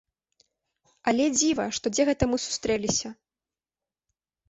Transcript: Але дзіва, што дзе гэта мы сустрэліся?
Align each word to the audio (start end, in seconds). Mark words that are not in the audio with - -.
Але 1.11 1.27
дзіва, 1.37 1.65
што 1.81 1.85
дзе 1.97 2.03
гэта 2.11 2.23
мы 2.35 2.43
сустрэліся? 2.47 3.17